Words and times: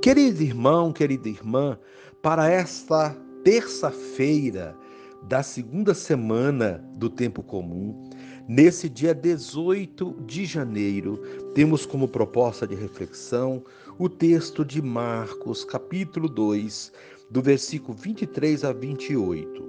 Querido 0.00 0.44
irmão, 0.44 0.92
querida 0.92 1.28
irmã, 1.28 1.76
para 2.22 2.48
esta 2.48 3.10
terça-feira 3.42 4.76
da 5.24 5.42
segunda 5.42 5.92
semana 5.92 6.78
do 6.94 7.10
tempo 7.10 7.42
comum, 7.42 8.08
nesse 8.46 8.88
dia 8.88 9.12
18 9.12 10.22
de 10.24 10.44
janeiro, 10.44 11.16
temos 11.52 11.84
como 11.84 12.06
proposta 12.06 12.64
de 12.64 12.76
reflexão 12.76 13.64
o 13.98 14.08
texto 14.08 14.64
de 14.64 14.80
Marcos, 14.80 15.64
capítulo 15.64 16.28
2, 16.28 16.92
do 17.28 17.42
versículo 17.42 17.98
23 17.98 18.64
a 18.64 18.72
28. 18.72 19.68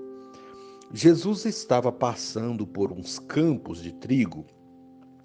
Jesus 0.94 1.44
estava 1.46 1.92
passando 1.92 2.68
por 2.68 2.92
uns 2.92 3.18
campos 3.18 3.82
de 3.82 3.94
trigo 3.94 4.46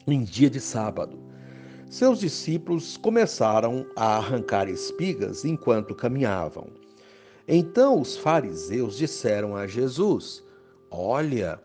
em 0.06 0.24
dia 0.24 0.48
de 0.48 0.60
sábado 0.60 1.33
seus 1.94 2.18
discípulos 2.18 2.96
começaram 2.96 3.86
a 3.94 4.16
arrancar 4.16 4.68
espigas 4.68 5.44
enquanto 5.44 5.94
caminhavam. 5.94 6.66
Então 7.46 8.00
os 8.00 8.16
fariseus 8.16 8.96
disseram 8.96 9.54
a 9.54 9.64
Jesus: 9.68 10.42
Olha, 10.90 11.62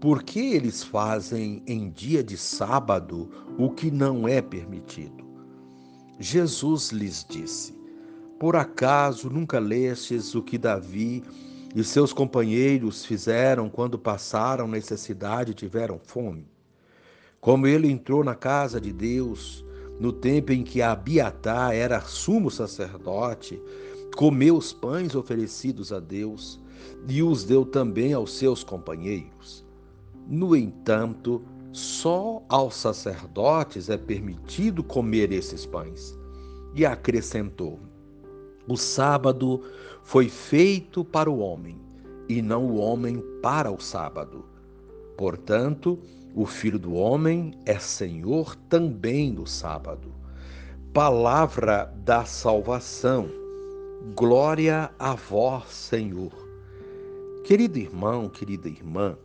por 0.00 0.22
que 0.22 0.54
eles 0.54 0.84
fazem 0.84 1.64
em 1.66 1.90
dia 1.90 2.22
de 2.22 2.36
sábado 2.36 3.28
o 3.58 3.70
que 3.70 3.90
não 3.90 4.28
é 4.28 4.40
permitido? 4.40 5.24
Jesus 6.20 6.92
lhes 6.92 7.26
disse: 7.28 7.76
Por 8.38 8.54
acaso 8.54 9.28
nunca 9.28 9.58
lestes 9.58 10.32
o 10.36 10.42
que 10.44 10.58
Davi 10.58 11.24
e 11.74 11.82
seus 11.82 12.12
companheiros 12.12 13.04
fizeram 13.04 13.68
quando 13.68 13.98
passaram 13.98 14.68
necessidade 14.68 15.50
e 15.50 15.54
tiveram 15.54 15.98
fome? 15.98 16.46
Como 17.40 17.66
ele 17.66 17.90
entrou 17.90 18.22
na 18.22 18.36
casa 18.36 18.80
de 18.80 18.92
Deus, 18.92 19.64
no 19.98 20.12
tempo 20.12 20.52
em 20.52 20.62
que 20.62 20.82
Abiatar 20.82 21.74
era 21.74 22.00
sumo 22.00 22.50
sacerdote, 22.50 23.60
comeu 24.16 24.56
os 24.56 24.72
pães 24.72 25.14
oferecidos 25.14 25.92
a 25.92 26.00
Deus 26.00 26.60
e 27.08 27.22
os 27.22 27.44
deu 27.44 27.64
também 27.64 28.12
aos 28.12 28.32
seus 28.32 28.62
companheiros. 28.62 29.64
No 30.28 30.54
entanto, 30.54 31.42
só 31.72 32.42
aos 32.48 32.74
sacerdotes 32.76 33.88
é 33.88 33.96
permitido 33.96 34.84
comer 34.84 35.32
esses 35.32 35.64
pães. 35.64 36.16
E 36.74 36.84
acrescentou: 36.84 37.80
O 38.68 38.76
sábado 38.76 39.62
foi 40.02 40.28
feito 40.28 41.04
para 41.04 41.30
o 41.30 41.38
homem, 41.38 41.80
e 42.28 42.40
não 42.40 42.66
o 42.66 42.76
homem 42.76 43.22
para 43.42 43.70
o 43.70 43.80
sábado. 43.80 44.44
Portanto, 45.16 45.98
o 46.34 46.46
Filho 46.46 46.78
do 46.78 46.94
Homem 46.94 47.52
é 47.66 47.78
Senhor 47.78 48.56
também 48.68 49.34
do 49.34 49.46
sábado. 49.46 50.14
Palavra 50.92 51.92
da 52.04 52.24
salvação. 52.24 53.28
Glória 54.14 54.90
a 54.98 55.14
vós, 55.14 55.70
Senhor. 55.70 56.32
Querido 57.44 57.78
irmão, 57.78 58.28
querida 58.28 58.68
irmã, 58.68 59.16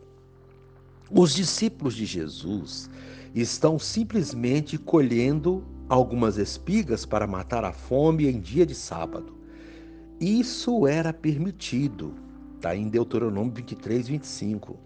os 1.10 1.34
discípulos 1.34 1.94
de 1.94 2.04
Jesus 2.04 2.90
estão 3.34 3.78
simplesmente 3.78 4.76
colhendo 4.76 5.64
algumas 5.88 6.36
espigas 6.36 7.06
para 7.06 7.26
matar 7.26 7.64
a 7.64 7.72
fome 7.72 8.28
em 8.28 8.38
dia 8.38 8.66
de 8.66 8.74
sábado. 8.74 9.34
Isso 10.20 10.86
era 10.86 11.12
permitido, 11.12 12.14
está 12.56 12.76
em 12.76 12.88
Deuteronômio 12.88 13.52
23, 13.54 14.08
25. 14.08 14.76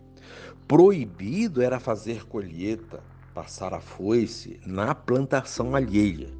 Proibido 0.73 1.61
era 1.61 1.79
fazer 1.79 2.25
colheita, 2.25 3.03
passar 3.35 3.75
a 3.75 3.79
foice 3.79 4.59
na 4.65 4.95
plantação 4.95 5.77
alheia. 5.77 6.31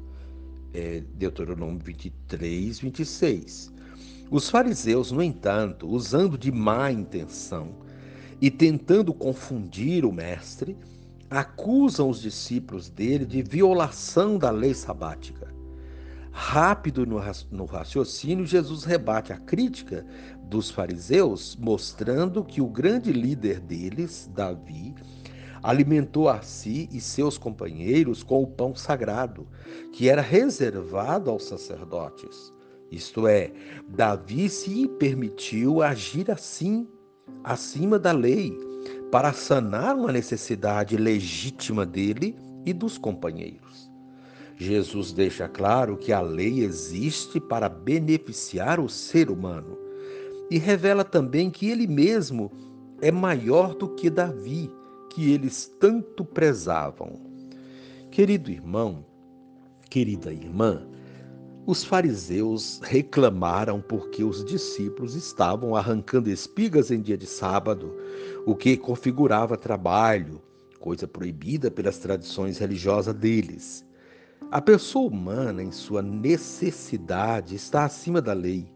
É 0.73 1.03
Deuteronômio 1.13 1.77
23, 1.77 2.79
26. 2.79 3.71
Os 4.31 4.49
fariseus, 4.49 5.11
no 5.11 5.21
entanto, 5.21 5.87
usando 5.87 6.35
de 6.35 6.51
má 6.51 6.91
intenção 6.91 7.75
e 8.41 8.49
tentando 8.49 9.13
confundir 9.13 10.03
o 10.03 10.11
mestre, 10.11 10.75
acusam 11.29 12.09
os 12.09 12.19
discípulos 12.19 12.89
dele 12.89 13.27
de 13.27 13.43
violação 13.43 14.39
da 14.39 14.49
lei 14.49 14.73
sabática. 14.73 15.53
Rápido 16.35 17.05
no 17.05 17.65
raciocínio, 17.65 18.43
Jesus 18.43 18.83
rebate 18.83 19.31
a 19.31 19.37
crítica 19.37 20.03
dos 20.49 20.71
fariseus, 20.71 21.55
mostrando 21.55 22.43
que 22.43 22.59
o 22.59 22.67
grande 22.67 23.13
líder 23.13 23.59
deles, 23.59 24.27
Davi, 24.33 24.95
alimentou 25.61 26.27
a 26.27 26.41
si 26.41 26.89
e 26.91 26.99
seus 26.99 27.37
companheiros 27.37 28.23
com 28.23 28.41
o 28.41 28.47
pão 28.47 28.75
sagrado, 28.75 29.47
que 29.91 30.09
era 30.09 30.23
reservado 30.23 31.29
aos 31.29 31.43
sacerdotes. 31.43 32.51
Isto 32.91 33.27
é, 33.27 33.51
Davi 33.87 34.49
se 34.49 34.87
permitiu 34.87 35.83
agir 35.83 36.31
assim, 36.31 36.87
acima 37.43 37.99
da 37.99 38.11
lei, 38.11 38.57
para 39.11 39.31
sanar 39.33 39.95
uma 39.95 40.11
necessidade 40.11 40.97
legítima 40.97 41.85
dele 41.85 42.35
e 42.65 42.73
dos 42.73 42.97
companheiros. 42.97 43.92
Jesus 44.55 45.11
deixa 45.11 45.47
claro 45.47 45.97
que 45.97 46.11
a 46.11 46.21
lei 46.21 46.61
existe 46.61 47.39
para 47.39 47.67
beneficiar 47.67 48.79
o 48.79 48.87
ser 48.87 49.29
humano 49.29 49.77
e 50.49 50.57
revela 50.57 51.03
também 51.03 51.49
que 51.49 51.69
ele 51.69 51.87
mesmo 51.87 52.51
é 53.01 53.11
maior 53.11 53.73
do 53.73 53.89
que 53.89 54.09
Davi, 54.09 54.69
que 55.09 55.31
eles 55.31 55.71
tanto 55.79 56.23
prezavam. 56.23 57.19
Querido 58.11 58.51
irmão, 58.51 59.05
querida 59.89 60.31
irmã, 60.31 60.87
os 61.65 61.83
fariseus 61.83 62.79
reclamaram 62.83 63.81
porque 63.81 64.23
os 64.23 64.43
discípulos 64.43 65.15
estavam 65.15 65.75
arrancando 65.75 66.29
espigas 66.29 66.91
em 66.91 67.01
dia 67.01 67.17
de 67.17 67.25
sábado, 67.25 67.95
o 68.45 68.55
que 68.55 68.75
configurava 68.75 69.57
trabalho, 69.57 70.41
coisa 70.79 71.07
proibida 71.07 71.71
pelas 71.71 71.97
tradições 71.97 72.57
religiosas 72.57 73.15
deles. 73.15 73.85
A 74.51 74.61
pessoa 74.61 75.09
humana, 75.09 75.63
em 75.63 75.71
sua 75.71 76.01
necessidade, 76.01 77.55
está 77.55 77.85
acima 77.85 78.21
da 78.21 78.33
lei. 78.33 78.67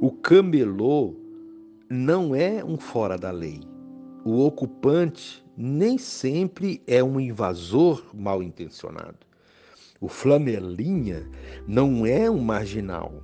O 0.00 0.10
camelô 0.10 1.14
não 1.90 2.34
é 2.34 2.64
um 2.64 2.78
fora 2.78 3.18
da 3.18 3.30
lei. 3.30 3.60
O 4.24 4.44
ocupante 4.44 5.44
nem 5.56 5.98
sempre 5.98 6.82
é 6.86 7.02
um 7.02 7.20
invasor 7.20 8.04
mal 8.14 8.42
intencionado. 8.42 9.18
O 10.00 10.08
flanelinha 10.08 11.28
não 11.66 12.06
é 12.06 12.30
um 12.30 12.38
marginal. 12.38 13.22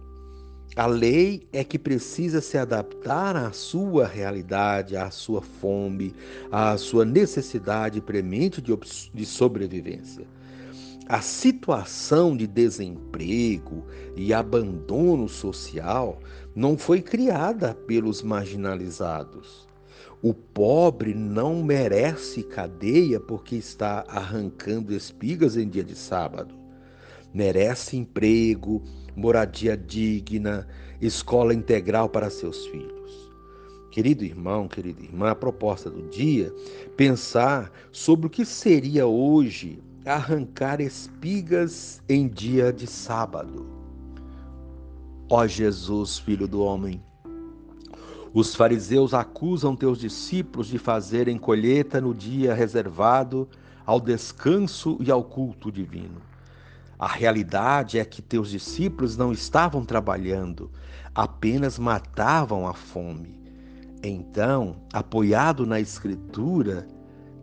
A 0.76 0.86
lei 0.86 1.46
é 1.52 1.62
que 1.62 1.78
precisa 1.78 2.40
se 2.40 2.58
adaptar 2.58 3.36
à 3.36 3.52
sua 3.52 4.06
realidade, 4.06 4.96
à 4.96 5.08
sua 5.08 5.40
fome, 5.40 6.12
à 6.50 6.76
sua 6.76 7.04
necessidade 7.04 8.00
premente 8.00 8.60
de 8.60 9.24
sobrevivência. 9.24 10.26
A 11.06 11.20
situação 11.20 12.34
de 12.34 12.46
desemprego 12.46 13.84
e 14.16 14.32
abandono 14.32 15.28
social 15.28 16.18
não 16.56 16.78
foi 16.78 17.02
criada 17.02 17.74
pelos 17.74 18.22
marginalizados. 18.22 19.68
O 20.22 20.32
pobre 20.32 21.12
não 21.12 21.62
merece 21.62 22.42
cadeia 22.42 23.20
porque 23.20 23.54
está 23.54 24.02
arrancando 24.08 24.94
espigas 24.94 25.58
em 25.58 25.68
dia 25.68 25.84
de 25.84 25.94
sábado. 25.94 26.54
Merece 27.34 27.98
emprego, 27.98 28.82
moradia 29.14 29.76
digna, 29.76 30.66
escola 31.02 31.52
integral 31.52 32.08
para 32.08 32.30
seus 32.30 32.66
filhos. 32.68 33.30
Querido 33.90 34.24
irmão, 34.24 34.66
querida 34.66 35.02
irmã, 35.02 35.32
a 35.32 35.34
proposta 35.34 35.90
do 35.90 36.08
dia 36.08 36.50
pensar 36.96 37.70
sobre 37.92 38.26
o 38.26 38.30
que 38.30 38.46
seria 38.46 39.06
hoje 39.06 39.82
arrancar 40.04 40.80
espigas 40.80 42.02
em 42.08 42.28
dia 42.28 42.72
de 42.72 42.86
sábado. 42.86 43.66
Ó 45.30 45.46
Jesus, 45.46 46.18
filho 46.18 46.46
do 46.46 46.60
homem, 46.62 47.02
os 48.34 48.54
fariseus 48.54 49.14
acusam 49.14 49.74
teus 49.74 49.98
discípulos 49.98 50.66
de 50.66 50.76
fazerem 50.76 51.38
colheita 51.38 52.00
no 52.00 52.14
dia 52.14 52.52
reservado 52.52 53.48
ao 53.86 54.00
descanso 54.00 54.98
e 55.00 55.10
ao 55.10 55.24
culto 55.24 55.72
divino. 55.72 56.20
A 56.98 57.08
realidade 57.08 57.98
é 57.98 58.04
que 58.04 58.20
teus 58.20 58.50
discípulos 58.50 59.16
não 59.16 59.32
estavam 59.32 59.84
trabalhando, 59.84 60.70
apenas 61.14 61.78
matavam 61.78 62.66
a 62.66 62.74
fome. 62.74 63.40
Então, 64.02 64.76
apoiado 64.92 65.64
na 65.64 65.80
Escritura 65.80 66.86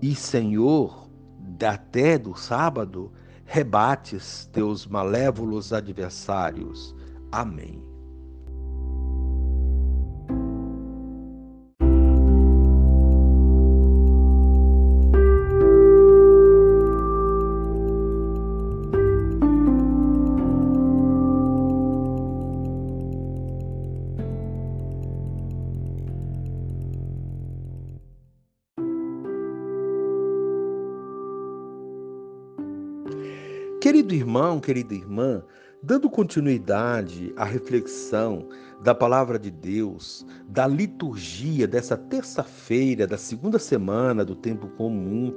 e 0.01 0.13
Senhor, 0.13 1.00
até 1.63 2.17
do 2.17 2.35
sábado, 2.35 3.11
rebates 3.45 4.49
teus 4.51 4.87
malévolos 4.87 5.73
adversários. 5.73 6.95
Amém. 7.31 7.90
Irmão, 34.31 34.61
querida 34.61 34.93
irmã, 34.93 35.43
dando 35.83 36.09
continuidade 36.09 37.33
à 37.35 37.43
reflexão 37.43 38.47
da 38.81 38.95
palavra 38.95 39.37
de 39.37 39.51
Deus, 39.51 40.25
da 40.47 40.65
liturgia 40.65 41.67
dessa 41.67 41.97
terça-feira, 41.97 43.05
da 43.05 43.17
segunda 43.17 43.59
semana 43.59 44.23
do 44.23 44.33
tempo 44.33 44.69
comum, 44.69 45.33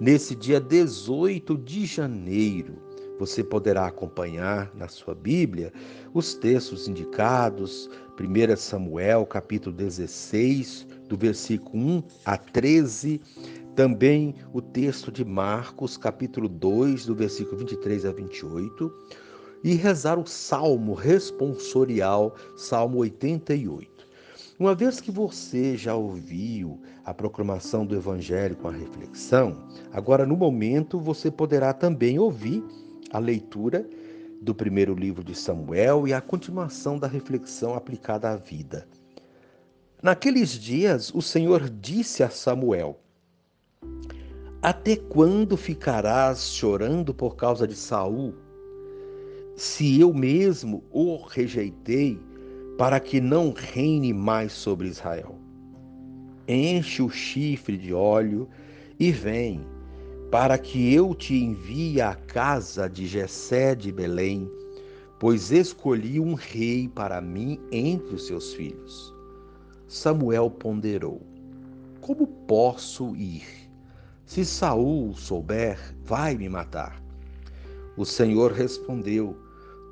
nesse 0.00 0.34
dia 0.34 0.60
18 0.60 1.56
de 1.56 1.86
janeiro, 1.86 2.82
você 3.16 3.44
poderá 3.44 3.86
acompanhar 3.86 4.74
na 4.74 4.88
sua 4.88 5.14
Bíblia 5.14 5.72
os 6.12 6.34
textos 6.34 6.88
indicados, 6.88 7.88
1 8.20 8.56
Samuel, 8.56 9.24
capítulo 9.24 9.76
16, 9.76 10.88
do 11.08 11.16
versículo 11.16 11.78
1 11.78 12.02
a 12.24 12.36
13, 12.36 13.20
também 13.74 14.34
o 14.52 14.60
texto 14.60 15.10
de 15.10 15.24
Marcos, 15.24 15.96
capítulo 15.96 16.48
2, 16.48 17.06
do 17.06 17.14
versículo 17.14 17.58
23 17.58 18.04
a 18.04 18.12
28, 18.12 18.92
e 19.64 19.74
rezar 19.74 20.18
o 20.18 20.26
salmo 20.26 20.92
responsorial, 20.92 22.34
Salmo 22.56 22.98
88. 22.98 24.06
Uma 24.58 24.74
vez 24.74 25.00
que 25.00 25.10
você 25.10 25.76
já 25.76 25.94
ouviu 25.94 26.80
a 27.04 27.14
proclamação 27.14 27.86
do 27.86 27.96
Evangelho 27.96 28.56
com 28.56 28.68
a 28.68 28.72
reflexão, 28.72 29.68
agora 29.92 30.26
no 30.26 30.36
momento 30.36 31.00
você 31.00 31.30
poderá 31.30 31.72
também 31.72 32.18
ouvir 32.18 32.62
a 33.10 33.18
leitura 33.18 33.88
do 34.40 34.54
primeiro 34.54 34.94
livro 34.94 35.24
de 35.24 35.34
Samuel 35.34 36.06
e 36.06 36.12
a 36.12 36.20
continuação 36.20 36.98
da 36.98 37.06
reflexão 37.06 37.74
aplicada 37.74 38.30
à 38.30 38.36
vida. 38.36 38.86
Naqueles 40.02 40.50
dias, 40.50 41.14
o 41.14 41.22
Senhor 41.22 41.70
disse 41.70 42.22
a 42.22 42.30
Samuel: 42.30 42.98
até 44.62 44.94
quando 44.94 45.56
ficarás 45.56 46.52
chorando 46.54 47.12
por 47.12 47.34
causa 47.34 47.66
de 47.66 47.74
Saul? 47.74 48.32
Se 49.56 50.00
eu 50.00 50.14
mesmo 50.14 50.84
o 50.92 51.16
rejeitei 51.16 52.16
para 52.78 53.00
que 53.00 53.20
não 53.20 53.52
reine 53.52 54.12
mais 54.14 54.52
sobre 54.52 54.86
Israel. 54.86 55.34
Enche 56.46 57.02
o 57.02 57.10
chifre 57.10 57.76
de 57.76 57.92
óleo 57.92 58.48
e 59.00 59.10
vem, 59.10 59.66
para 60.30 60.56
que 60.56 60.94
eu 60.94 61.12
te 61.12 61.34
envie 61.34 62.00
à 62.00 62.14
casa 62.14 62.88
de 62.88 63.06
Jessé 63.06 63.74
de 63.74 63.90
Belém, 63.90 64.48
pois 65.18 65.50
escolhi 65.50 66.20
um 66.20 66.34
rei 66.34 66.88
para 66.88 67.20
mim 67.20 67.60
entre 67.72 68.14
os 68.14 68.28
seus 68.28 68.54
filhos. 68.54 69.12
Samuel 69.88 70.50
ponderou: 70.50 71.20
Como 72.00 72.26
posso 72.26 73.14
ir? 73.16 73.61
Se 74.32 74.46
Saul 74.46 75.14
souber, 75.14 75.78
vai 76.06 76.34
me 76.34 76.48
matar. 76.48 77.02
O 77.98 78.06
Senhor 78.06 78.50
respondeu: 78.50 79.36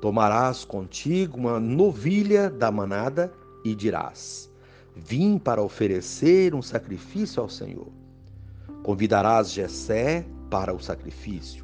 Tomarás 0.01 0.65
contigo 0.65 1.37
uma 1.37 1.59
novilha 1.59 2.49
da 2.49 2.71
manada 2.71 3.31
e 3.63 3.75
dirás: 3.75 4.51
Vim 4.95 5.37
para 5.37 5.61
oferecer 5.61 6.55
um 6.55 6.61
sacrifício 6.63 7.39
ao 7.39 7.47
Senhor. 7.47 7.89
Convidarás 8.81 9.51
Jessé 9.51 10.25
para 10.49 10.73
o 10.73 10.79
sacrifício. 10.79 11.63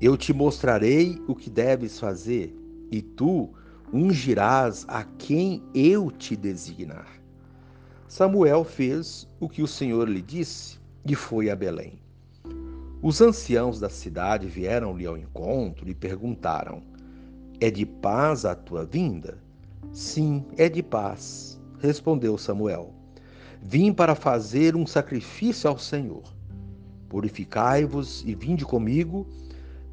Eu 0.00 0.16
te 0.16 0.32
mostrarei 0.32 1.20
o 1.26 1.34
que 1.34 1.50
deves 1.50 1.98
fazer, 1.98 2.56
e 2.92 3.02
tu 3.02 3.50
ungirás 3.92 4.84
a 4.86 5.02
quem 5.02 5.64
eu 5.74 6.12
te 6.12 6.36
designar. 6.36 7.08
Samuel 8.06 8.62
fez 8.62 9.28
o 9.40 9.48
que 9.48 9.64
o 9.64 9.66
Senhor 9.66 10.08
lhe 10.08 10.22
disse 10.22 10.78
e 11.08 11.14
foi 11.14 11.48
a 11.50 11.56
Belém. 11.56 11.98
Os 13.00 13.20
anciãos 13.20 13.80
da 13.80 13.88
cidade 13.88 14.46
vieram-lhe 14.46 15.06
ao 15.06 15.16
encontro 15.16 15.88
e 15.88 15.94
perguntaram: 15.94 16.82
É 17.60 17.70
de 17.70 17.86
paz 17.86 18.44
a 18.44 18.54
tua 18.54 18.84
vinda? 18.84 19.38
Sim, 19.92 20.44
é 20.56 20.68
de 20.68 20.82
paz, 20.82 21.60
respondeu 21.80 22.36
Samuel. 22.36 22.92
Vim 23.62 23.92
para 23.92 24.14
fazer 24.14 24.76
um 24.76 24.86
sacrifício 24.86 25.70
ao 25.70 25.78
Senhor. 25.78 26.24
Purificai-vos 27.08 28.22
e 28.26 28.34
vinde 28.34 28.64
comigo, 28.64 29.26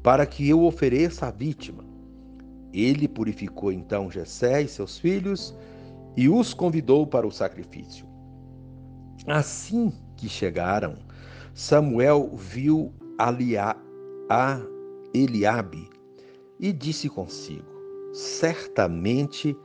para 0.02 0.26
que 0.26 0.48
eu 0.48 0.64
ofereça 0.64 1.26
a 1.26 1.30
vítima. 1.30 1.84
Ele 2.72 3.08
purificou 3.08 3.72
então 3.72 4.10
Jessé 4.10 4.62
e 4.62 4.68
seus 4.68 4.98
filhos 4.98 5.56
e 6.16 6.28
os 6.28 6.52
convidou 6.52 7.06
para 7.06 7.26
o 7.26 7.32
sacrifício. 7.32 8.06
Assim 9.26 9.92
que 10.16 10.28
chegaram, 10.28 10.96
Samuel 11.58 12.32
viu 12.36 12.92
Alia, 13.16 13.74
a 14.28 14.60
Eliabe 15.14 15.88
e 16.60 16.70
disse 16.70 17.08
consigo: 17.08 17.64
Certamente 18.12 19.56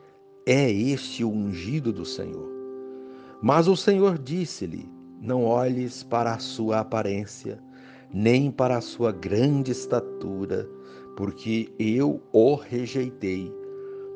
é 0.45 0.71
este 0.71 1.21
o 1.21 1.29
ungido 1.29 1.91
do 1.91 2.05
Senhor. 2.05 2.49
Mas 3.41 3.67
o 3.67 3.75
Senhor 3.75 4.17
disse-lhe: 4.17 4.89
Não 5.21 5.43
olhes 5.43 6.01
para 6.01 6.33
a 6.33 6.39
sua 6.39 6.79
aparência, 6.79 7.61
nem 8.13 8.49
para 8.49 8.77
a 8.77 8.81
sua 8.81 9.11
grande 9.11 9.73
estatura, 9.73 10.69
porque 11.17 11.73
eu 11.77 12.21
o 12.31 12.55
rejeitei. 12.55 13.53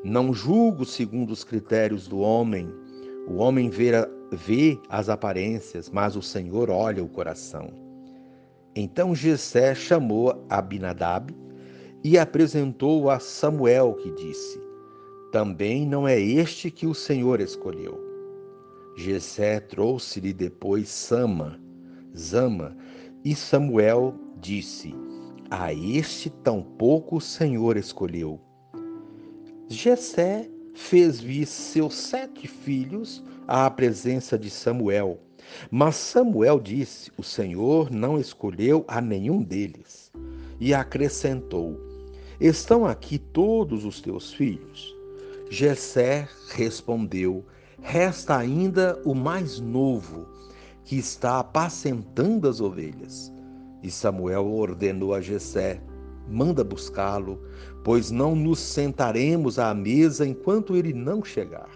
Não 0.02 0.32
julgo 0.32 0.86
segundo 0.86 1.30
os 1.30 1.44
critérios 1.44 2.08
do 2.08 2.20
homem. 2.20 2.72
O 3.28 3.34
homem 3.34 3.68
vê 3.68 3.92
vê 4.32 4.78
as 4.88 5.08
aparências, 5.08 5.90
mas 5.90 6.16
o 6.16 6.22
Senhor 6.22 6.70
olha 6.70 7.02
o 7.02 7.08
coração. 7.08 7.68
Então 8.74 9.14
Jessé 9.14 9.74
chamou 9.74 10.44
Abinadab 10.48 11.34
e 12.04 12.18
apresentou 12.18 13.10
a 13.10 13.18
Samuel, 13.18 13.94
que 13.94 14.10
disse: 14.12 14.60
Também 15.32 15.86
não 15.86 16.06
é 16.06 16.20
este 16.20 16.70
que 16.70 16.86
o 16.86 16.94
Senhor 16.94 17.40
escolheu. 17.40 18.04
Jessé 18.96 19.60
trouxe-lhe 19.60 20.32
depois 20.32 20.88
Sama, 20.88 21.60
Zama, 22.16 22.76
e 23.24 23.34
Samuel 23.34 24.14
disse: 24.40 24.94
A 25.50 25.72
este 25.72 26.30
tampouco 26.30 27.16
o 27.16 27.20
Senhor 27.20 27.76
escolheu. 27.76 28.40
Jessé 29.68 30.48
fez 30.76 31.18
vir 31.20 31.46
seus 31.46 31.94
sete 31.94 32.46
filhos 32.46 33.24
à 33.48 33.68
presença 33.70 34.38
de 34.38 34.50
Samuel. 34.50 35.18
Mas 35.70 35.96
Samuel 35.96 36.60
disse: 36.60 37.10
O 37.16 37.22
Senhor 37.22 37.90
não 37.90 38.20
escolheu 38.20 38.84
a 38.86 39.00
nenhum 39.00 39.42
deles. 39.42 40.12
E 40.60 40.74
acrescentou: 40.74 41.80
Estão 42.38 42.84
aqui 42.84 43.18
todos 43.18 43.84
os 43.84 44.00
teus 44.00 44.32
filhos? 44.32 44.94
Jessé 45.50 46.28
respondeu: 46.50 47.44
Resta 47.80 48.36
ainda 48.36 49.00
o 49.04 49.14
mais 49.14 49.58
novo, 49.58 50.28
que 50.84 50.96
está 50.96 51.38
apacentando 51.38 52.48
as 52.48 52.60
ovelhas. 52.60 53.32
E 53.82 53.90
Samuel 53.90 54.46
ordenou 54.46 55.14
a 55.14 55.20
Jessé: 55.20 55.80
Manda 56.28 56.64
buscá-lo, 56.64 57.40
pois 57.84 58.10
não 58.10 58.34
nos 58.34 58.58
sentaremos 58.58 59.58
à 59.58 59.72
mesa 59.72 60.26
enquanto 60.26 60.76
ele 60.76 60.92
não 60.92 61.24
chegar. 61.24 61.70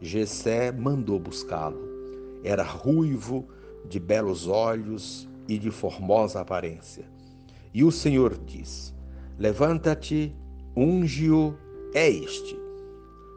Jessé 0.00 0.70
mandou 0.70 1.18
buscá-lo. 1.18 1.80
Era 2.44 2.62
ruivo, 2.62 3.48
de 3.88 3.98
belos 3.98 4.46
olhos 4.46 5.28
e 5.48 5.58
de 5.58 5.70
formosa 5.70 6.40
aparência. 6.40 7.08
E 7.72 7.82
o 7.84 7.90
Senhor 7.90 8.36
disse: 8.44 8.92
Levanta-te, 9.38 10.34
unge-o, 10.76 11.54
é 11.94 12.10
este. 12.10 12.58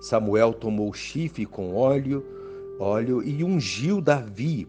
Samuel 0.02 0.54
tomou 0.54 0.90
o 0.90 0.94
chifre 0.94 1.46
com 1.46 1.76
óleo, 1.76 2.26
óleo 2.80 3.22
e 3.22 3.44
ungiu 3.44 4.02
Davi 4.02 4.68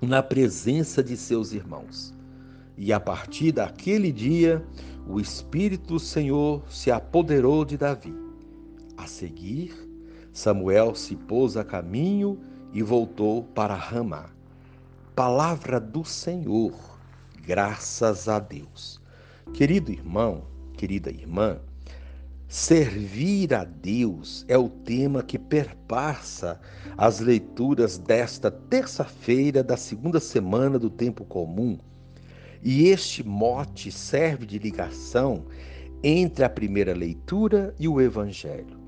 na 0.00 0.22
presença 0.22 1.02
de 1.02 1.16
seus 1.16 1.52
irmãos. 1.52 2.12
E 2.76 2.92
a 2.92 2.98
partir 2.98 3.52
daquele 3.52 4.10
dia, 4.10 4.64
o 5.06 5.20
Espírito 5.20 5.94
do 5.94 6.00
Senhor 6.00 6.62
se 6.70 6.90
apoderou 6.90 7.64
de 7.64 7.76
Davi. 7.76 8.14
A 8.96 9.06
seguir, 9.06 9.74
Samuel 10.32 10.94
se 10.94 11.16
pôs 11.16 11.56
a 11.56 11.64
caminho 11.64 12.38
e 12.72 12.82
voltou 12.82 13.42
para 13.42 13.74
Ramá. 13.74 14.30
Palavra 15.14 15.78
do 15.78 16.04
Senhor, 16.04 16.72
graças 17.44 18.28
a 18.28 18.38
Deus. 18.38 19.00
Querido 19.52 19.92
irmão, 19.92 20.44
querida 20.72 21.10
irmã, 21.10 21.60
servir 22.48 23.52
a 23.52 23.64
Deus 23.64 24.44
é 24.48 24.56
o 24.56 24.70
tema 24.70 25.22
que 25.22 25.38
perpassa 25.38 26.58
as 26.96 27.20
leituras 27.20 27.98
desta 27.98 28.50
terça-feira 28.50 29.62
da 29.62 29.76
segunda 29.76 30.20
semana 30.20 30.78
do 30.78 30.88
tempo 30.88 31.24
comum. 31.24 31.78
E 32.62 32.88
este 32.88 33.26
mote 33.26 33.90
serve 33.90 34.46
de 34.46 34.58
ligação 34.58 35.44
entre 36.02 36.44
a 36.44 36.48
primeira 36.48 36.94
leitura 36.94 37.74
e 37.78 37.88
o 37.88 38.00
Evangelho. 38.00 38.80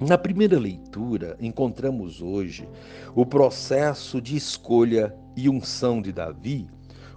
Na 0.00 0.16
primeira 0.16 0.58
leitura, 0.58 1.36
encontramos 1.40 2.22
hoje 2.22 2.68
o 3.14 3.26
processo 3.26 4.20
de 4.22 4.36
escolha 4.36 5.14
e 5.36 5.48
unção 5.48 6.00
de 6.00 6.12
Davi 6.12 6.68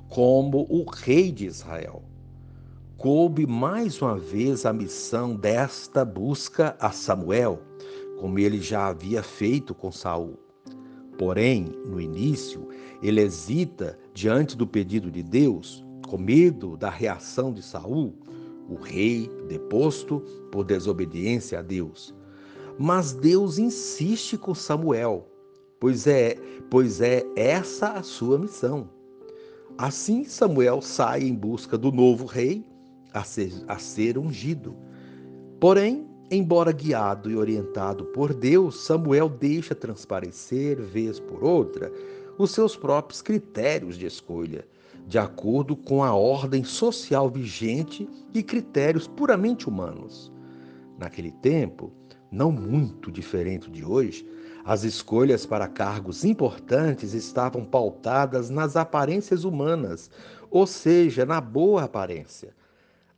como 0.10 0.66
o 0.70 0.84
rei 0.90 1.32
de 1.32 1.46
Israel. 1.46 2.04
coube 2.98 3.48
mais 3.48 4.02
uma 4.02 4.18
vez 4.18 4.66
a 4.66 4.74
missão 4.74 5.36
desta 5.36 6.06
busca 6.06 6.76
a 6.80 6.92
Samuel, 6.92 7.60
como 8.20 8.38
ele 8.38 8.62
já 8.62 8.88
havia 8.88 9.24
feito 9.24 9.74
com 9.74 9.92
Saul. 9.92 10.38
Porém, 11.22 11.68
no 11.86 12.02
início, 12.02 12.68
ele 13.00 13.22
hesita 13.22 13.96
diante 14.12 14.58
do 14.58 14.66
pedido 14.66 15.12
de 15.12 15.22
Deus, 15.22 15.86
com 16.08 16.18
medo 16.18 16.76
da 16.76 16.90
reação 16.90 17.54
de 17.54 17.62
Saul, 17.62 18.16
o 18.68 18.74
rei 18.74 19.30
deposto 19.48 20.22
por 20.52 20.64
desobediência 20.64 21.60
a 21.60 21.62
Deus. 21.62 22.12
Mas 22.76 23.14
Deus 23.14 23.60
insiste 23.60 24.36
com 24.36 24.56
Samuel, 24.56 25.30
pois 25.80 26.08
é, 26.08 26.38
pois 26.72 27.02
é 27.02 27.24
essa 27.36 27.90
a 27.90 28.02
sua 28.02 28.40
missão. 28.40 28.90
Assim 29.78 30.24
Samuel 30.24 30.82
sai 30.82 31.22
em 31.22 31.36
busca 31.36 31.78
do 31.78 31.92
novo 31.92 32.26
rei 32.26 32.66
a 33.14 33.24
ser, 33.24 33.54
a 33.68 33.78
ser 33.78 34.18
ungido. 34.18 34.76
Porém, 35.60 36.04
embora 36.32 36.72
guiado 36.72 37.30
e 37.30 37.36
orientado 37.36 38.06
por 38.06 38.34
Deus, 38.34 38.86
Samuel 38.86 39.28
deixa 39.28 39.76
transparecer, 39.76 40.82
vez 40.82 41.20
por 41.20 41.44
outra, 41.44 41.92
os 42.38 42.52
seus 42.52 42.76
próprios 42.76 43.22
critérios 43.22 43.98
de 43.98 44.06
escolha, 44.06 44.66
de 45.06 45.20
acordo 45.20 45.76
com 45.76 46.02
a 46.02 46.14
ordem 46.16 46.64
social 46.64 47.30
vigente 47.30 48.08
e 48.34 48.42
critérios 48.42 49.08
puramente 49.08 49.68
humanos. 49.68 50.32
Naquele 50.98 51.32
tempo, 51.32 51.92
não 52.32 52.50
muito 52.50 53.12
diferente 53.12 53.70
de 53.70 53.84
hoje, 53.84 54.26
as 54.64 54.84
escolhas 54.84 55.46
para 55.46 55.68
cargos 55.68 56.24
importantes 56.24 57.14
estavam 57.14 57.66
pautadas 57.66 58.50
nas 58.50 58.78
aparências 58.78 59.44
humanas, 59.44 60.10
ou 60.50 60.66
seja, 60.66 61.26
na 61.26 61.42
boa 61.42 61.84
aparência. 61.84 62.56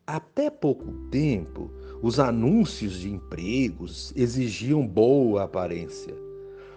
Até 0.08 0.50
pouco 0.50 0.91
tempo, 1.12 1.70
os 2.03 2.19
anúncios 2.19 3.00
de 3.00 3.10
empregos 3.10 4.12
exigiam 4.13 4.86
boa 4.86 5.43
aparência. 5.43 6.13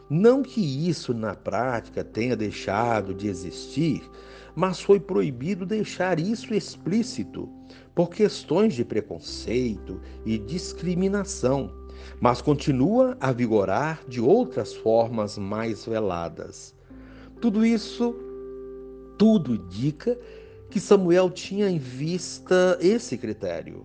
Não 0.09 0.40
que 0.40 0.61
isso 0.88 1.12
na 1.12 1.35
prática 1.35 2.04
tenha 2.04 2.37
deixado 2.37 3.12
de 3.12 3.26
existir, 3.26 4.09
mas 4.54 4.80
foi 4.80 5.00
proibido 5.00 5.66
deixar 5.66 6.21
isso 6.21 6.54
explícito 6.54 7.49
por 7.92 8.09
questões 8.09 8.75
de 8.75 8.85
preconceito 8.85 10.00
e 10.25 10.38
discriminação, 10.38 11.73
mas 12.21 12.40
continua 12.40 13.16
a 13.18 13.33
vigorar 13.33 14.04
de 14.06 14.21
outras 14.21 14.75
formas 14.75 15.37
mais 15.37 15.85
veladas. 15.85 16.73
Tudo 17.40 17.66
isso, 17.66 18.14
tudo 19.18 19.56
indica 19.56 20.16
que 20.71 20.78
Samuel 20.78 21.30
tinha 21.30 21.68
em 21.68 21.78
vista 21.78 22.78
esse 22.80 23.18
critério, 23.18 23.85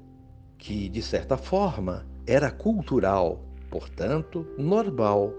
que 0.62 0.88
de 0.88 1.02
certa 1.02 1.36
forma 1.36 2.08
era 2.26 2.50
cultural, 2.50 3.44
portanto, 3.70 4.48
normal 4.58 5.34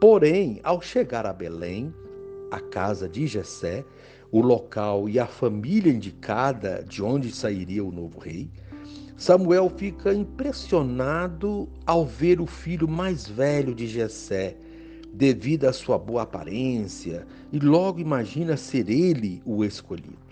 Porém, 0.00 0.60
ao 0.62 0.80
chegar 0.80 1.26
a 1.26 1.32
Belém, 1.32 1.92
a 2.52 2.60
casa 2.60 3.08
de 3.08 3.26
Jessé, 3.26 3.84
o 4.30 4.40
local 4.40 5.08
e 5.08 5.18
a 5.18 5.26
família 5.26 5.92
indicada 5.92 6.84
de 6.88 7.02
onde 7.02 7.32
sairia 7.32 7.84
o 7.84 7.90
novo 7.90 8.20
rei, 8.20 8.48
Samuel 9.16 9.68
fica 9.68 10.14
impressionado 10.14 11.68
ao 11.84 12.06
ver 12.06 12.40
o 12.40 12.46
filho 12.46 12.86
mais 12.86 13.26
velho 13.26 13.74
de 13.74 13.88
Jessé, 13.88 14.56
devido 15.12 15.64
à 15.64 15.72
sua 15.72 15.98
boa 15.98 16.22
aparência, 16.22 17.26
e 17.52 17.58
logo 17.58 17.98
imagina 17.98 18.56
ser 18.56 18.88
ele 18.88 19.42
o 19.44 19.64
escolhido. 19.64 20.27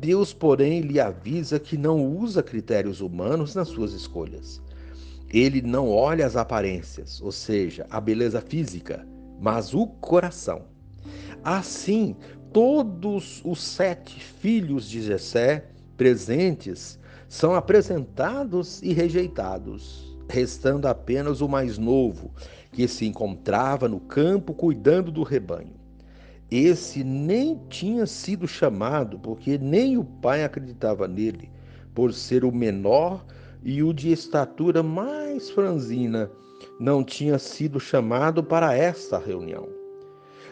Deus, 0.00 0.32
porém, 0.32 0.80
lhe 0.80 1.00
avisa 1.00 1.58
que 1.58 1.76
não 1.76 2.04
usa 2.04 2.42
critérios 2.42 3.00
humanos 3.00 3.54
nas 3.54 3.68
suas 3.68 3.92
escolhas. 3.92 4.60
Ele 5.30 5.62
não 5.62 5.90
olha 5.90 6.26
as 6.26 6.36
aparências, 6.36 7.20
ou 7.20 7.32
seja, 7.32 7.86
a 7.90 8.00
beleza 8.00 8.40
física, 8.40 9.06
mas 9.40 9.74
o 9.74 9.86
coração. 9.86 10.62
Assim, 11.42 12.16
todos 12.52 13.42
os 13.44 13.62
sete 13.62 14.20
filhos 14.20 14.88
de 14.88 15.02
Jessé 15.02 15.66
presentes 15.96 16.98
são 17.28 17.54
apresentados 17.54 18.80
e 18.82 18.92
rejeitados, 18.92 20.16
restando 20.28 20.86
apenas 20.86 21.40
o 21.40 21.48
mais 21.48 21.78
novo, 21.78 22.30
que 22.70 22.86
se 22.86 23.06
encontrava 23.06 23.88
no 23.88 24.00
campo 24.00 24.54
cuidando 24.54 25.10
do 25.10 25.22
rebanho. 25.22 25.83
Esse 26.50 27.02
nem 27.02 27.60
tinha 27.68 28.06
sido 28.06 28.46
chamado, 28.46 29.18
porque 29.18 29.58
nem 29.58 29.96
o 29.96 30.04
pai 30.04 30.44
acreditava 30.44 31.08
nele, 31.08 31.50
por 31.94 32.12
ser 32.12 32.44
o 32.44 32.52
menor 32.52 33.24
e 33.62 33.82
o 33.82 33.92
de 33.92 34.12
estatura 34.12 34.82
mais 34.82 35.50
franzina 35.50 36.30
não 36.78 37.02
tinha 37.02 37.38
sido 37.38 37.80
chamado 37.80 38.42
para 38.42 38.76
esta 38.76 39.18
reunião. 39.18 39.68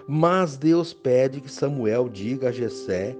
Mas 0.08 0.56
Deus 0.56 0.92
pede 0.92 1.40
que 1.40 1.50
Samuel 1.50 2.08
diga 2.08 2.48
a 2.48 2.52
Jessé 2.52 3.16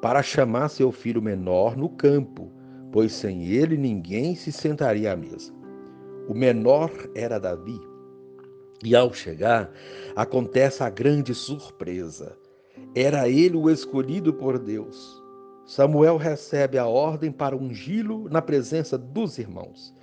para 0.00 0.22
chamar 0.22 0.68
seu 0.68 0.92
filho 0.92 1.20
menor 1.20 1.76
no 1.76 1.88
campo, 1.88 2.50
pois 2.92 3.12
sem 3.12 3.46
ele 3.46 3.76
ninguém 3.76 4.34
se 4.34 4.52
sentaria 4.52 5.12
à 5.12 5.16
mesa. 5.16 5.52
O 6.28 6.34
menor 6.34 6.90
era 7.14 7.38
Davi. 7.38 7.89
E 8.82 8.96
ao 8.96 9.12
chegar, 9.12 9.70
acontece 10.16 10.82
a 10.82 10.88
grande 10.88 11.34
surpresa. 11.34 12.36
Era 12.94 13.28
ele 13.28 13.56
o 13.56 13.68
escolhido 13.68 14.32
por 14.32 14.58
Deus. 14.58 15.22
Samuel 15.66 16.16
recebe 16.16 16.78
a 16.78 16.86
ordem 16.86 17.30
para 17.30 17.56
ungí-lo 17.56 18.28
na 18.28 18.40
presença 18.40 18.96
dos 18.96 19.38
irmãos. 19.38 19.94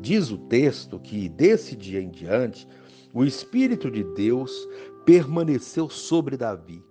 Diz 0.00 0.30
o 0.30 0.36
texto 0.36 0.98
que, 0.98 1.28
desse 1.28 1.76
dia 1.76 2.02
em 2.02 2.10
diante, 2.10 2.68
o 3.14 3.24
Espírito 3.24 3.90
de 3.90 4.04
Deus 4.14 4.52
permaneceu 5.04 5.88
sobre 5.88 6.36
Davi. 6.36 6.84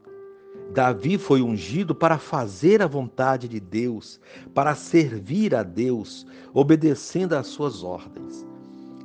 Davi 0.73 1.17
foi 1.17 1.41
ungido 1.41 1.93
para 1.93 2.17
fazer 2.17 2.81
a 2.81 2.87
vontade 2.87 3.47
de 3.47 3.59
Deus, 3.59 4.19
para 4.53 4.73
servir 4.73 5.53
a 5.53 5.61
Deus, 5.61 6.25
obedecendo 6.53 7.33
às 7.33 7.47
suas 7.47 7.83
ordens. 7.83 8.45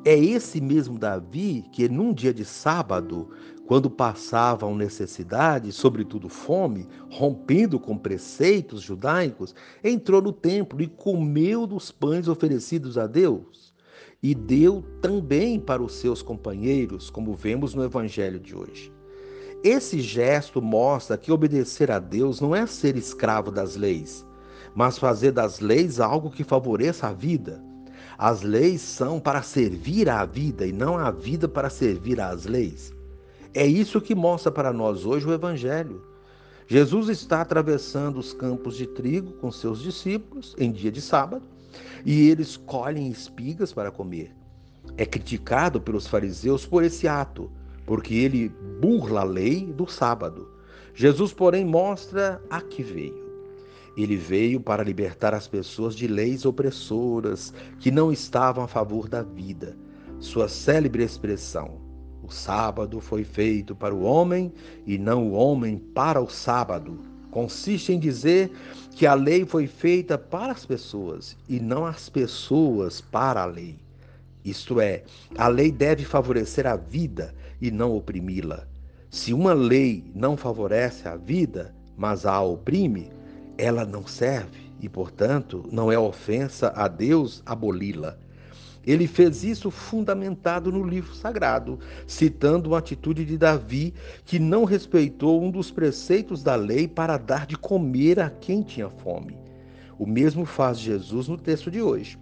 É 0.03 0.19
esse 0.19 0.63
mesmo 0.63 0.99
Davi 0.99 1.65
que, 1.73 1.87
num 1.87 2.15
dia 2.15 2.33
de 2.33 2.43
sábado, 2.43 3.29
quando 3.67 3.91
passavam 3.91 4.75
necessidade, 4.75 5.71
sobretudo 5.73 6.29
fome, 6.29 6.89
rompendo 7.11 7.79
com 7.79 7.99
preceitos 7.99 8.81
judaicos, 8.81 9.55
entrou 9.85 10.23
no 10.23 10.33
templo 10.33 10.81
e 10.81 10.87
comeu 10.87 11.67
dos 11.67 11.93
pães 11.93 12.29
oferecidos 12.29 12.97
a 12.97 13.07
Deus. 13.07 13.75
E 14.23 14.35
deu 14.35 14.83
também 15.03 15.61
para 15.61 15.83
os 15.83 15.93
seus 15.93 16.23
companheiros, 16.23 17.11
como 17.11 17.35
vemos 17.35 17.75
no 17.75 17.85
evangelho 17.85 18.41
de 18.41 18.57
hoje. 18.57 18.91
Esse 19.63 20.01
gesto 20.01 20.63
mostra 20.63 21.19
que 21.19 21.31
obedecer 21.31 21.91
a 21.91 21.99
Deus 21.99 22.41
não 22.41 22.57
é 22.57 22.67
ser 22.67 22.97
escravo 22.97 23.51
das 23.51 23.77
leis, 23.77 24.27
mas 24.75 24.99
fazer 24.99 25.33
das 25.33 25.61
leis 25.61 26.01
algo 26.01 26.31
que 26.31 26.43
favoreça 26.43 27.09
a 27.09 27.13
vida. 27.13 27.63
As 28.19 28.43
leis 28.43 28.81
são 28.81 29.19
para 29.19 29.43
servir 29.43 30.09
à 30.09 30.25
vida 30.25 30.67
e 30.67 30.73
não 30.73 30.99
a 30.99 31.11
vida 31.11 31.49
para 31.49 31.71
servir 31.71 32.21
às 32.21 32.45
leis. 32.45 32.93
É 33.55 33.67
isso 33.67 34.01
que 34.01 34.15
mostra 34.15 34.53
para 34.53 34.73
nós 34.73 35.05
hoje 35.05 35.27
o 35.27 35.33
Evangelho. 35.33 36.03
Jesus 36.67 37.09
está 37.09 37.41
atravessando 37.41 38.19
os 38.19 38.33
campos 38.33 38.77
de 38.77 38.87
trigo 38.87 39.33
com 39.33 39.51
seus 39.51 39.83
discípulos 39.83 40.55
em 40.57 40.71
dia 40.71 40.93
de 40.93 41.01
sábado 41.01 41.43
e 42.05 42.29
eles 42.29 42.57
colhem 42.57 43.09
espigas 43.09 43.73
para 43.73 43.91
comer. 43.91 44.33
É 44.97 45.05
criticado 45.05 45.81
pelos 45.81 46.07
fariseus 46.07 46.65
por 46.65 46.85
esse 46.85 47.09
ato, 47.09 47.51
porque 47.87 48.15
ele 48.15 48.49
burla 48.81 49.23
a 49.23 49.25
lei 49.25 49.67
do 49.67 49.87
sábado. 49.87 50.49
Jesus, 50.95 51.33
porém, 51.33 51.65
mostra 51.65 52.41
a 52.51 52.61
que 52.61 52.83
veio. 52.83 53.30
Ele 53.97 54.17
veio 54.17 54.61
para 54.61 54.83
libertar 54.83 55.35
as 55.35 55.49
pessoas 55.49 55.95
de 55.95 56.07
leis 56.07 56.45
opressoras 56.45 57.53
que 57.79 57.91
não 57.91 58.13
estavam 58.13 58.65
a 58.65 58.69
favor 58.69 59.09
da 59.09 59.23
vida. 59.23 59.77
Sua 60.19 60.49
célebre 60.49 61.03
expressão: 61.03 61.81
o 62.23 62.31
sábado 62.31 63.01
foi 63.01 63.25
feito 63.25 63.75
para 63.75 63.95
o 63.95 64.03
homem 64.03 64.53
e 64.87 64.97
não 64.99 65.29
o 65.29 65.33
homem 65.33 65.79
para 65.79 66.21
o 66.21 66.29
sábado. 66.29 66.99
Consiste 67.31 67.93
em 67.93 67.99
dizer 67.99 68.51
que 68.91 69.07
a 69.07 69.15
lei 69.15 69.45
foi 69.47 69.67
feita 69.67 70.19
para 70.19 70.53
as 70.53 70.67
pessoas 70.67 71.37
e 71.49 71.61
não 71.61 71.87
as 71.87 72.09
pessoas 72.09 73.01
para 73.01 73.43
a 73.43 73.47
lei. 73.47 73.79
Isto 74.45 74.81
é, 74.81 75.05
a 75.37 75.49
lei 75.49 75.71
deve 75.71 76.05
favorecer 76.05 76.67
a 76.67 76.77
vida 76.77 77.35
e 77.61 77.71
não 77.71 77.95
oprimi-la. 77.95 78.67
Se 79.11 79.35
uma 79.35 79.53
lei 79.53 80.05
não 80.15 80.37
favorece 80.37 81.09
a 81.09 81.17
vida, 81.17 81.75
mas 81.97 82.25
a 82.25 82.41
oprime, 82.41 83.11
ela 83.61 83.85
não 83.85 84.07
serve 84.07 84.71
e, 84.81 84.89
portanto, 84.89 85.69
não 85.71 85.93
é 85.93 85.99
ofensa 85.99 86.73
a 86.75 86.89
Deus 86.89 87.43
aboli-la. 87.45 88.17
Ele 88.87 89.07
fez 89.07 89.45
isso 89.45 89.71
fundamentado 89.71 90.73
no 90.73 90.83
livro 90.83 91.15
sagrado, 91.15 91.79
citando 92.07 92.71
uma 92.71 92.79
atitude 92.79 93.27
de 93.27 93.37
Davi 93.37 93.93
que 94.25 94.39
não 94.39 94.65
respeitou 94.65 95.43
um 95.43 95.51
dos 95.51 95.71
preceitos 95.71 96.43
da 96.43 96.55
lei 96.55 96.89
para 96.89 97.19
dar 97.19 97.47
de 97.47 97.59
comer 97.59 98.19
a 98.19 98.31
quem 98.31 98.63
tinha 98.63 98.89
fome. 98.89 99.37
O 99.99 100.07
mesmo 100.07 100.47
faz 100.47 100.79
Jesus 100.79 101.29
no 101.29 101.37
texto 101.37 101.71
de 101.71 101.83
hoje. 101.83 102.19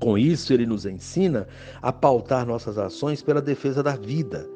Com 0.00 0.16
isso, 0.16 0.52
ele 0.52 0.66
nos 0.66 0.86
ensina 0.86 1.46
a 1.82 1.92
pautar 1.92 2.46
nossas 2.46 2.78
ações 2.78 3.22
pela 3.22 3.42
defesa 3.42 3.82
da 3.82 3.96
vida. 3.96 4.48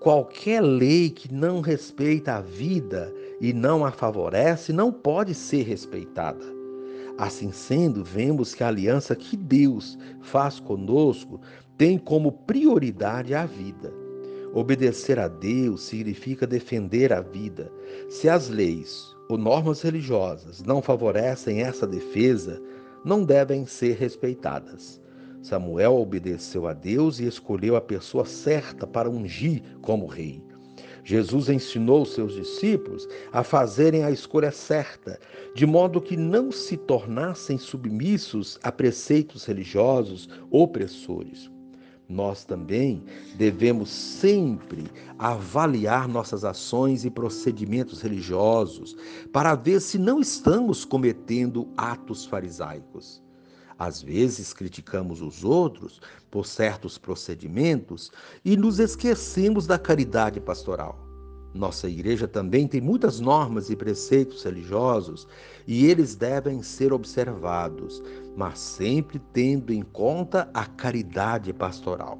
Qualquer 0.00 0.60
lei 0.60 1.08
que 1.08 1.32
não 1.32 1.60
respeita 1.60 2.34
a 2.34 2.40
vida 2.40 3.12
e 3.40 3.52
não 3.52 3.84
a 3.84 3.90
favorece 3.90 4.72
não 4.72 4.92
pode 4.92 5.34
ser 5.34 5.62
respeitada. 5.62 6.44
Assim 7.16 7.52
sendo, 7.52 8.02
vemos 8.02 8.54
que 8.54 8.64
a 8.64 8.68
aliança 8.68 9.14
que 9.14 9.36
Deus 9.36 9.96
faz 10.20 10.58
conosco 10.58 11.40
tem 11.78 11.96
como 11.98 12.32
prioridade 12.32 13.34
a 13.34 13.46
vida. 13.46 13.92
Obedecer 14.52 15.18
a 15.18 15.28
Deus 15.28 15.82
significa 15.82 16.46
defender 16.46 17.12
a 17.12 17.20
vida. 17.20 17.70
Se 18.08 18.28
as 18.28 18.48
leis 18.48 19.14
ou 19.28 19.36
normas 19.36 19.82
religiosas 19.82 20.62
não 20.62 20.80
favorecem 20.80 21.62
essa 21.62 21.86
defesa, 21.86 22.60
não 23.04 23.24
devem 23.24 23.66
ser 23.66 23.96
respeitadas. 23.96 25.00
Samuel 25.42 25.96
obedeceu 25.96 26.66
a 26.66 26.72
Deus 26.72 27.20
e 27.20 27.26
escolheu 27.26 27.76
a 27.76 27.80
pessoa 27.80 28.24
certa 28.24 28.86
para 28.86 29.10
ungir 29.10 29.62
como 29.82 30.06
rei. 30.06 30.42
Jesus 31.04 31.48
ensinou 31.48 32.04
seus 32.04 32.32
discípulos 32.32 33.06
a 33.32 33.44
fazerem 33.44 34.04
a 34.04 34.10
escolha 34.10 34.50
certa, 34.50 35.20
de 35.54 35.66
modo 35.66 36.00
que 36.00 36.16
não 36.16 36.50
se 36.50 36.76
tornassem 36.76 37.58
submissos 37.58 38.58
a 38.62 38.72
preceitos 38.72 39.44
religiosos 39.44 40.28
opressores 40.50 41.52
nós 42.08 42.44
também 42.44 43.02
devemos 43.36 43.88
sempre 43.90 44.84
avaliar 45.18 46.06
nossas 46.06 46.44
ações 46.44 47.04
e 47.04 47.10
procedimentos 47.10 48.02
religiosos 48.02 48.96
para 49.32 49.54
ver 49.54 49.80
se 49.80 49.98
não 49.98 50.20
estamos 50.20 50.84
cometendo 50.84 51.68
atos 51.76 52.26
farisaicos. 52.26 53.23
Às 53.78 54.00
vezes 54.02 54.52
criticamos 54.52 55.20
os 55.20 55.44
outros 55.44 56.00
por 56.30 56.46
certos 56.46 56.98
procedimentos 56.98 58.10
e 58.44 58.56
nos 58.56 58.78
esquecemos 58.78 59.66
da 59.66 59.78
caridade 59.78 60.40
pastoral. 60.40 61.04
Nossa 61.54 61.88
igreja 61.88 62.26
também 62.26 62.66
tem 62.66 62.80
muitas 62.80 63.20
normas 63.20 63.70
e 63.70 63.76
preceitos 63.76 64.42
religiosos 64.42 65.26
e 65.66 65.86
eles 65.86 66.16
devem 66.16 66.62
ser 66.62 66.92
observados, 66.92 68.02
mas 68.36 68.58
sempre 68.58 69.20
tendo 69.32 69.72
em 69.72 69.82
conta 69.82 70.50
a 70.52 70.66
caridade 70.66 71.52
pastoral. 71.52 72.18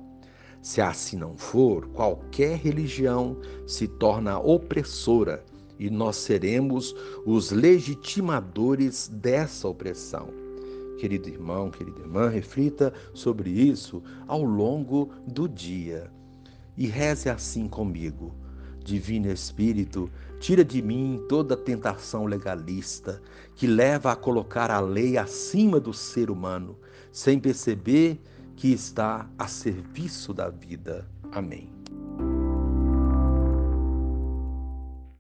Se 0.63 0.81
assim 0.81 1.17
não 1.17 1.37
for, 1.37 1.89
qualquer 1.89 2.57
religião 2.57 3.37
se 3.67 3.89
torna 3.89 4.39
opressora 4.39 5.45
e 5.81 5.91
nós 5.91 6.17
seremos 6.17 6.95
os 7.27 7.51
legitimadores 7.51 9.09
dessa 9.09 9.69
opressão. 9.69 10.44
Querido 11.05 11.29
irmão, 11.29 11.71
querida 11.71 12.01
irmã, 12.01 12.31
reflita 12.31 12.91
sobre 13.13 13.51
isso 13.51 14.03
ao 14.27 14.43
longo 14.43 15.11
do 15.27 15.47
dia 15.47 16.11
e 16.79 16.87
reze 16.87 17.29
assim 17.29 17.69
comigo. 17.69 18.35
Divino 18.83 19.31
Espírito, 19.31 20.11
tira 20.41 20.65
de 20.65 20.81
mim 20.81 21.23
toda 21.29 21.59
tentação 21.59 22.25
legalista 22.25 23.21
que 23.55 23.67
leva 23.67 24.13
a 24.13 24.17
colocar 24.17 24.71
a 24.71 24.81
lei 24.81 25.19
acima 25.19 25.79
do 25.79 25.93
ser 25.93 26.31
humano, 26.31 26.75
sem 27.13 27.39
perceber 27.39 28.19
que 28.57 28.73
está 28.73 29.29
a 29.39 29.47
serviço 29.47 30.33
da 30.33 30.49
vida. 30.49 31.07
Amém. 31.31 31.74